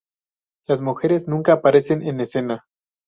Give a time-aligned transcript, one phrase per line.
[0.67, 2.65] Las mujeres nunca aparecen en escena.